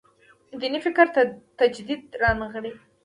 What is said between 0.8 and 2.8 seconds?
فکر تجدید رانغاړي.